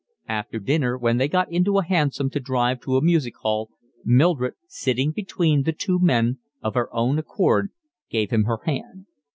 After 0.27 0.57
dinner 0.57 0.97
when 0.97 1.17
they 1.17 1.27
got 1.27 1.51
into 1.51 1.77
a 1.77 1.83
hansom 1.83 2.31
to 2.31 2.39
drive 2.39 2.81
to 2.81 2.97
a 2.97 3.03
music 3.03 3.35
hall 3.43 3.69
Mildred, 4.03 4.55
sitting 4.65 5.11
between 5.11 5.61
the 5.61 5.73
two 5.73 5.99
men, 5.99 6.39
of 6.59 6.73
her 6.73 6.91
own 6.91 7.19
accord 7.19 7.69
gave 8.09 8.31
him 8.31 8.45
her 8.45 8.61
hand. 8.65 9.05